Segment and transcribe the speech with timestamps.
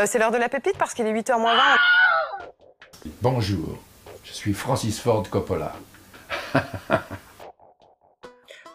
[0.00, 1.62] Euh, c'est l'heure de la pépite parce qu'il est 8h moins 20.
[3.22, 3.78] Bonjour,
[4.24, 5.72] je suis Francis Ford Coppola.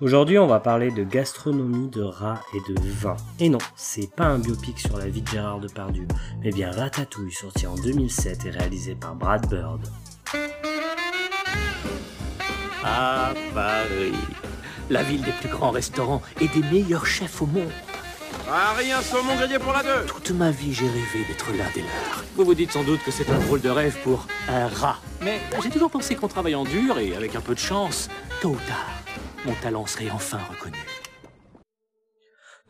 [0.00, 3.16] Aujourd'hui, on va parler de gastronomie, de rats et de vin.
[3.38, 6.08] Et non, c'est pas un biopic sur la vie de Gérard Depardieu,
[6.42, 9.86] mais bien Ratatouille, sorti en 2007 et réalisé par Brad Bird.
[12.84, 14.12] Ah, Paris,
[14.90, 17.70] la ville des plus grands restaurants et des meilleurs chefs au monde.
[18.46, 21.80] Ah, rien, saumon grillé pour la deux Toute ma vie, j'ai rêvé d'être l'un des
[21.80, 22.24] leurs.
[22.36, 24.98] Vous vous dites sans doute que c'est un drôle de rêve pour un rat.
[25.22, 28.10] Mais j'ai toujours pensé qu'en travaillant dur et avec un peu de chance,
[28.42, 28.92] tôt ou tard,
[29.46, 30.78] mon talent serait enfin reconnu.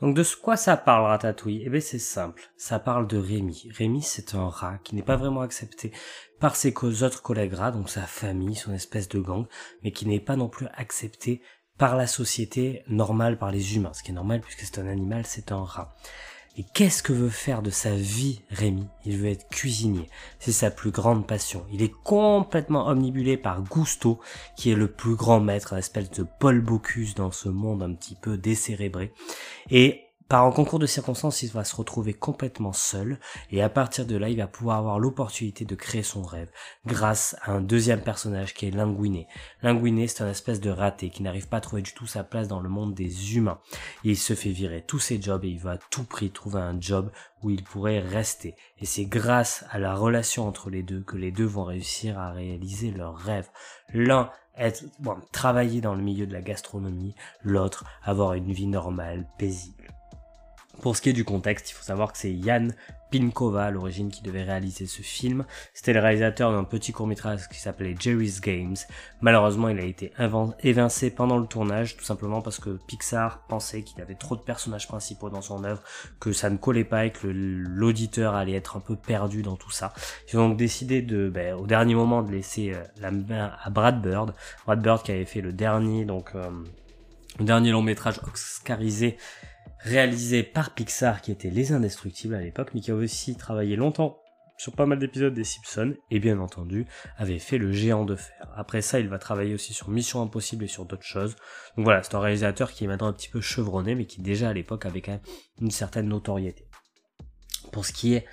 [0.00, 1.62] Donc de quoi ça parle Ratatouille?
[1.66, 3.68] Eh bien c'est simple, ça parle de Rémi.
[3.76, 5.92] Rémi c'est un rat qui n'est pas vraiment accepté
[6.38, 6.72] par ses
[7.02, 9.46] autres collègues rats, donc sa famille, son espèce de gang,
[9.82, 11.42] mais qui n'est pas non plus accepté
[11.78, 15.24] par la société normale, par les humains, ce qui est normal puisque c'est un animal,
[15.26, 15.94] c'est un rat.
[16.56, 18.86] Et qu'est-ce que veut faire de sa vie Rémi?
[19.04, 20.08] Il veut être cuisinier.
[20.38, 21.66] C'est sa plus grande passion.
[21.72, 24.20] Il est complètement omnibulé par Gusto,
[24.56, 27.92] qui est le plus grand maître, une espèce de Paul Bocuse dans ce monde un
[27.92, 29.12] petit peu décérébré.
[29.68, 33.18] Et par un concours de circonstances, il va se retrouver complètement seul
[33.50, 36.50] et à partir de là, il va pouvoir avoir l'opportunité de créer son rêve
[36.86, 39.28] grâce à un deuxième personnage qui est Linguiné.
[39.62, 42.48] Linguiné, c'est un espèce de raté qui n'arrive pas à trouver du tout sa place
[42.48, 43.60] dans le monde des humains.
[44.02, 46.80] il se fait virer tous ses jobs et il va à tout prix trouver un
[46.80, 47.10] job
[47.42, 48.56] où il pourrait rester.
[48.78, 52.32] Et c'est grâce à la relation entre les deux que les deux vont réussir à
[52.32, 53.48] réaliser leur rêve.
[53.92, 59.26] L'un être, bon, travailler dans le milieu de la gastronomie, l'autre avoir une vie normale,
[59.38, 59.93] paisible.
[60.80, 62.74] Pour ce qui est du contexte, il faut savoir que c'est Yann
[63.10, 65.44] Pinkova à l'origine qui devait réaliser ce film.
[65.72, 68.76] C'était le réalisateur d'un petit court-métrage qui s'appelait Jerry's Games.
[69.20, 70.12] Malheureusement, il a été
[70.62, 74.88] évincé pendant le tournage, tout simplement parce que Pixar pensait qu'il avait trop de personnages
[74.88, 75.82] principaux dans son œuvre,
[76.18, 79.70] que ça ne collait pas et que l'auditeur allait être un peu perdu dans tout
[79.70, 79.92] ça.
[80.32, 83.70] Ils ont donc décidé de, ben, au dernier moment, de laisser euh, la main à
[83.70, 84.34] Brad Bird.
[84.66, 86.50] Brad Bird qui avait fait le dernier, donc, euh,
[87.38, 89.16] le dernier long métrage oscarisé
[89.84, 94.18] réalisé par Pixar qui était Les Indestructibles à l'époque, mais qui a aussi travaillé longtemps
[94.56, 96.86] sur pas mal d'épisodes des Simpsons, et bien entendu,
[97.16, 98.48] avait fait Le Géant de Fer.
[98.56, 101.36] Après ça, il va travailler aussi sur Mission Impossible et sur d'autres choses.
[101.76, 104.50] Donc voilà, c'est un réalisateur qui est maintenant un petit peu chevronné, mais qui déjà
[104.50, 105.20] à l'époque avait quand même
[105.60, 106.68] une certaine notoriété.
[107.72, 108.26] Pour ce qui est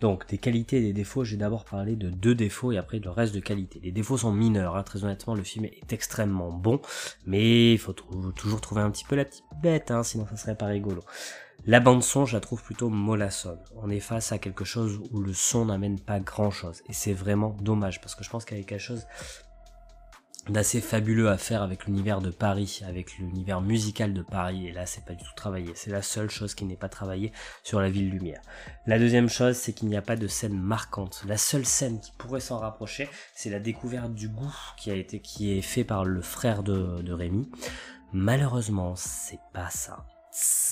[0.00, 3.10] donc, des qualités et des défauts, j'ai d'abord parlé de deux défauts et après le
[3.10, 3.80] reste de qualité.
[3.82, 4.84] Les défauts sont mineurs, hein.
[4.84, 6.80] très honnêtement, le film est extrêmement bon,
[7.26, 10.56] mais il faut toujours trouver un petit peu la petite bête, hein, sinon ça serait
[10.56, 11.02] pas rigolo.
[11.66, 13.58] La bande son, je la trouve plutôt mollassonne.
[13.76, 17.12] On est face à quelque chose où le son n'amène pas grand chose, et c'est
[17.12, 19.04] vraiment dommage, parce que je pense qu'il y avait quelque chose
[20.48, 24.86] d'assez fabuleux à faire avec l'univers de Paris, avec l'univers musical de Paris, et là
[24.86, 27.32] c'est pas du tout travaillé, c'est la seule chose qui n'est pas travaillée
[27.62, 28.40] sur la ville lumière.
[28.86, 31.22] La deuxième chose, c'est qu'il n'y a pas de scène marquante.
[31.26, 35.20] La seule scène qui pourrait s'en rapprocher, c'est la découverte du goût qui a été,
[35.20, 37.50] qui est fait par le frère de, de Rémi.
[38.12, 40.06] Malheureusement, c'est pas ça.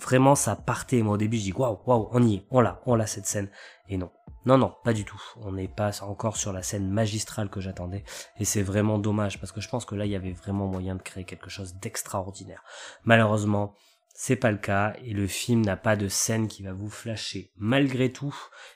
[0.00, 1.02] Vraiment, ça partait.
[1.02, 3.26] Moi, au début, je dis waouh, waouh, on y est, on l'a, on l'a cette
[3.26, 3.50] scène.
[3.88, 4.10] Et non,
[4.46, 5.20] non, non, pas du tout.
[5.36, 8.04] On n'est pas encore sur la scène magistrale que j'attendais.
[8.38, 10.94] Et c'est vraiment dommage parce que je pense que là, il y avait vraiment moyen
[10.94, 12.62] de créer quelque chose d'extraordinaire.
[13.04, 13.74] Malheureusement,
[14.14, 17.50] c'est pas le cas et le film n'a pas de scène qui va vous flasher.
[17.56, 18.34] Malgré tout,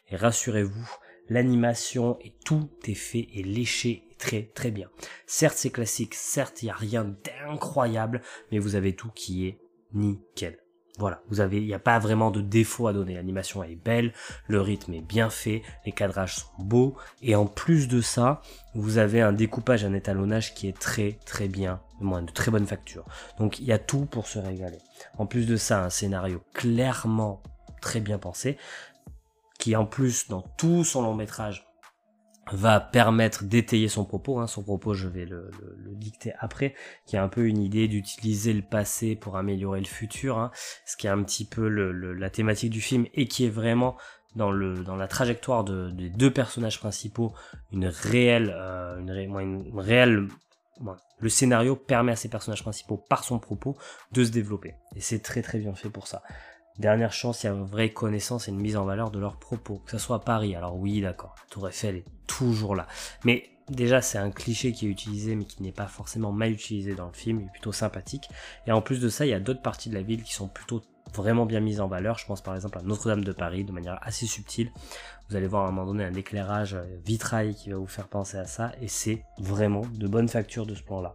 [0.09, 0.91] et rassurez-vous,
[1.29, 4.91] l'animation et tout est fait et léché très très bien.
[5.27, 8.23] Certes, c'est classique, certes, il n'y a rien d'incroyable,
[8.53, 9.59] mais vous avez tout qui est
[9.93, 10.64] nickel.
[10.97, 13.15] Voilà, vous avez, il n'y a pas vraiment de défaut à donner.
[13.15, 14.13] L'animation est belle,
[14.47, 18.43] le rythme est bien fait, les cadrages sont beaux, et en plus de ça,
[18.77, 23.05] vous avez un découpage, un étalonnage qui est très très bien, de très bonne facture.
[23.39, 24.79] Donc il y a tout pour se régaler.
[25.19, 27.43] En plus de ça, un scénario clairement
[27.81, 28.57] très bien pensé,
[29.59, 31.67] qui en plus dans tout son long métrage
[32.53, 34.39] va permettre d'étayer son propos.
[34.39, 34.47] Hein.
[34.47, 35.51] Son propos, je vais le,
[35.93, 36.75] dicter après,
[37.07, 40.51] qui a un peu une idée d'utiliser le passé pour améliorer le futur, hein.
[40.85, 43.97] ce qui est un petit peu la thématique du film et qui est vraiment
[44.35, 47.33] dans le dans la trajectoire de, des deux personnages principaux
[47.71, 50.27] une réelle euh, une, une, réelle
[51.21, 53.77] le scénario permet à ces personnages principaux par son propos
[54.11, 56.23] de se développer et c'est très très bien fait pour ça
[56.79, 59.37] Dernière chance, il y a une vraie connaissance et une mise en valeur de leurs
[59.37, 59.81] propos.
[59.87, 62.89] Que ce soit Paris, alors oui, d'accord, la Tour Eiffel est toujours là.
[63.25, 66.95] Mais déjà, c'est un cliché qui est utilisé, mais qui n'est pas forcément mal utilisé
[66.95, 68.29] dans le film, il est plutôt sympathique.
[68.67, 70.49] Et en plus de ça, il y a d'autres parties de la ville qui sont
[70.49, 70.83] plutôt
[71.15, 72.19] vraiment bien mises en valeur.
[72.19, 74.71] Je pense par exemple à Notre-Dame de Paris de manière assez subtile.
[75.29, 78.09] Vous allez voir à un moment donné un éclairage euh, vitrail qui va vous faire
[78.09, 81.15] penser à ça et c'est vraiment de bonne facture de ce plan-là.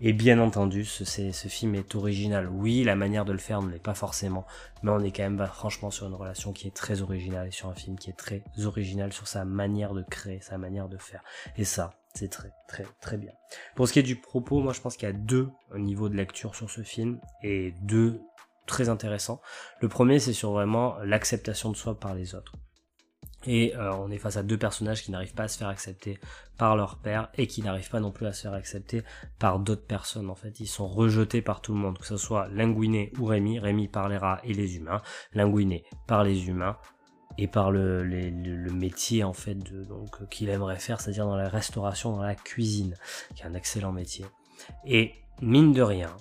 [0.00, 2.48] Et bien entendu, ce, ce film est original.
[2.48, 4.46] Oui, la manière de le faire ne l'est pas forcément,
[4.82, 7.50] mais on est quand même bah, franchement sur une relation qui est très originale et
[7.50, 10.98] sur un film qui est très original sur sa manière de créer, sa manière de
[10.98, 11.22] faire.
[11.56, 13.32] Et ça, c'est très très très bien.
[13.74, 16.16] Pour ce qui est du propos, moi je pense qu'il y a deux niveaux de
[16.16, 18.20] lecture sur ce film et deux
[18.68, 19.40] très intéressants.
[19.80, 22.52] Le premier c'est sur vraiment l'acceptation de soi par les autres.
[23.46, 26.18] Et euh, on est face à deux personnages qui n'arrivent pas à se faire accepter
[26.56, 29.02] par leur père et qui n'arrivent pas non plus à se faire accepter
[29.38, 30.28] par d'autres personnes.
[30.28, 33.60] En fait, ils sont rejetés par tout le monde, que ce soit Linguiné ou Rémi.
[33.60, 35.00] Rémi par les rats et les humains,
[35.34, 36.76] Linguiné par les humains
[37.38, 41.48] et par le, le, métier en fait de, donc qu'il aimerait faire, c'est-à-dire dans la
[41.48, 42.96] restauration, dans la cuisine,
[43.36, 44.26] qui est un excellent métier.
[44.84, 46.16] Et mine de rien,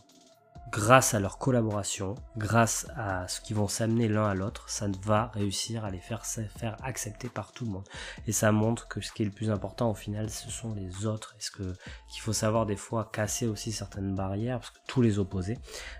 [0.72, 5.28] grâce à leur collaboration, grâce à ce qu'ils vont s'amener l'un à l'autre, ça va
[5.34, 7.88] réussir à les faire, faire accepter par tout le monde.
[8.26, 11.06] Et ça montre que ce qui est le plus important au final, ce sont les
[11.06, 11.36] autres.
[11.38, 11.74] Est-ce que
[12.10, 15.58] qu'il faut savoir des fois casser aussi certaines barrières, parce que tous les opposés,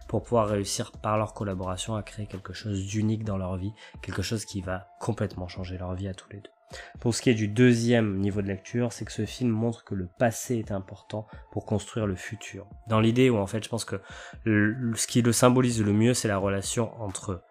[0.08, 4.22] pour pouvoir réussir par leur collaboration à créer quelque chose d'unique dans leur vie, quelque
[4.22, 6.57] chose qui va complètement changer leur vie à tous les deux.
[7.00, 9.96] Pour ce qui est du deuxième niveau de lecture, c'est que ce film montre que
[9.96, 12.68] le passé est important pour construire le futur.
[12.88, 14.02] Dans l'idée où en fait je pense que
[14.46, 17.42] ce qui le symbolise le mieux, c'est la relation entre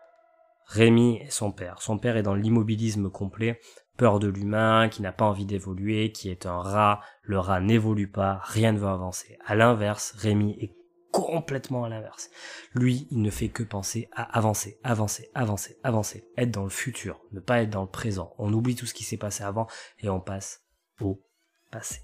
[0.67, 1.81] Rémi et son père.
[1.81, 3.61] Son père est dans l'immobilisme complet,
[3.97, 8.11] peur de l'humain, qui n'a pas envie d'évoluer, qui est un rat, le rat n'évolue
[8.11, 9.39] pas, rien ne va avancer.
[9.47, 10.75] À l'inverse, Rémi est
[11.17, 12.31] complètement à l'inverse.
[12.75, 17.21] Lui, il ne fait que penser à avancer, avancer, avancer, avancer, être dans le futur,
[17.33, 18.35] ne pas être dans le présent.
[18.39, 19.67] On oublie tout ce qui s'est passé avant
[20.01, 20.63] et on passe
[21.01, 21.23] au
[21.71, 22.01] passé.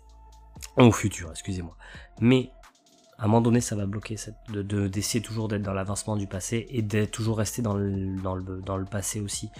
[0.77, 1.77] Au futur, excusez-moi.
[2.21, 2.51] Mais
[3.19, 4.17] à un moment donné, ça va bloquer
[4.49, 8.35] de d'essayer toujours d'être dans l'avancement du passé et d'être toujours resté dans le, dans,
[8.35, 9.51] le, dans le passé aussi.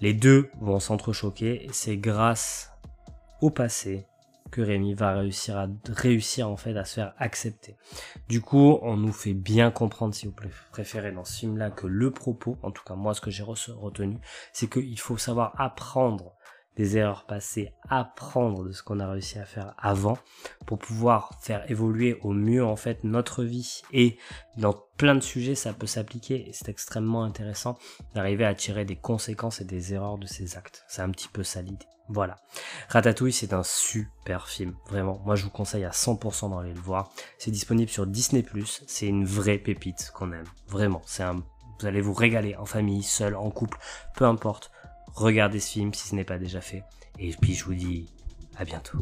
[0.00, 2.72] Les deux vont s'entrechoquer et c'est grâce
[3.40, 4.06] au passé
[4.54, 7.76] que Rémi va réussir à réussir en fait à se faire accepter.
[8.28, 10.34] Du coup, on nous fait bien comprendre, si vous
[10.70, 14.18] préférez, dans ce film-là, que le propos, en tout cas moi ce que j'ai retenu,
[14.52, 16.36] c'est qu'il faut savoir apprendre
[16.76, 20.18] des erreurs passées, apprendre de ce qu'on a réussi à faire avant
[20.66, 24.18] pour pouvoir faire évoluer au mieux en fait notre vie et
[24.56, 27.78] dans plein de sujets ça peut s'appliquer et c'est extrêmement intéressant
[28.16, 30.84] d'arriver à tirer des conséquences et des erreurs de ces actes.
[30.88, 31.86] C'est un petit peu ça l'idée.
[32.08, 32.36] Voilà.
[32.88, 34.74] Ratatouille, c'est un super film.
[34.88, 35.20] Vraiment.
[35.24, 37.10] Moi, je vous conseille à 100% d'aller le voir.
[37.38, 38.44] C'est disponible sur Disney+.
[38.86, 40.44] C'est une vraie pépite qu'on aime.
[40.68, 41.02] Vraiment.
[41.06, 41.42] C'est un,
[41.80, 43.78] vous allez vous régaler en famille, seul, en couple,
[44.16, 44.70] peu importe.
[45.14, 46.84] Regardez ce film si ce n'est pas déjà fait.
[47.18, 48.10] Et puis, je vous dis
[48.56, 48.98] à bientôt.